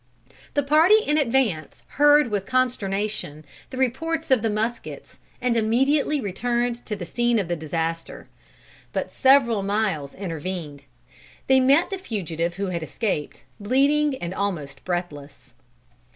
The 0.55 0.63
party 0.63 0.95
in 0.97 1.19
advance 1.19 1.83
heard 1.89 2.31
with 2.31 2.47
consternation 2.47 3.45
the 3.69 3.77
reports 3.77 4.31
of 4.31 4.41
the 4.41 4.49
muskets, 4.49 5.19
and 5.39 5.55
immediately 5.55 6.19
returned 6.19 6.83
to 6.87 6.95
the 6.95 7.05
scene 7.05 7.37
of 7.37 7.47
the 7.47 7.55
disaster. 7.55 8.27
But 8.93 9.13
several 9.13 9.61
miles 9.61 10.15
intervened. 10.15 10.85
They 11.45 11.59
met 11.59 11.91
the 11.91 11.99
fugitive 11.99 12.55
who 12.55 12.69
had 12.69 12.81
escaped, 12.81 13.43
bleeding 13.59 14.17
and 14.19 14.33
almost 14.33 14.83
breathless. 14.85 15.53